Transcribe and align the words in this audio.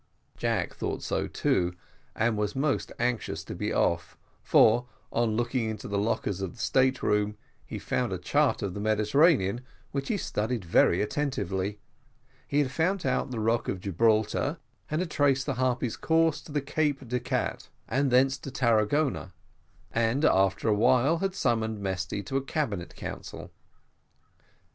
Jack 0.35 0.73
thought 0.73 1.03
so 1.03 1.27
too, 1.27 1.75
and 2.15 2.35
was 2.35 2.55
most 2.55 2.91
anxious 2.97 3.43
to 3.43 3.53
be 3.53 3.71
off, 3.71 4.17
for, 4.41 4.87
on 5.13 5.35
looking 5.37 5.69
into 5.69 5.87
the 5.87 5.99
lockers 5.99 6.41
in 6.41 6.53
the 6.53 6.57
state 6.57 7.03
room, 7.03 7.37
he 7.67 7.75
had 7.75 7.83
found 7.83 8.11
a 8.11 8.17
chart 8.17 8.63
of 8.63 8.73
the 8.73 8.79
Mediterranean, 8.79 9.61
which 9.91 10.07
he 10.07 10.15
had 10.15 10.21
studied 10.21 10.65
very 10.65 11.03
attentively 11.03 11.77
he 12.47 12.57
had 12.63 12.71
found 12.71 13.05
out 13.05 13.29
the 13.29 13.39
rock 13.39 13.67
of 13.67 13.79
Gibraltar, 13.79 14.57
and 14.89 15.01
had 15.01 15.11
traced 15.11 15.45
the 15.45 15.53
Harpy's 15.61 15.97
course 15.97 16.41
up 16.49 16.55
to 16.55 16.61
Cape 16.61 17.07
de 17.07 17.19
Gatte, 17.19 17.69
and 17.87 18.09
thence 18.09 18.39
to 18.39 18.49
Tarragona 18.49 19.33
and, 19.91 20.25
after 20.25 20.67
a 20.67 20.73
while, 20.73 21.19
had 21.19 21.35
summoned 21.35 21.79
Mesty 21.79 22.23
to 22.23 22.37
a 22.37 22.41
cabinet 22.41 22.95
council. 22.95 23.51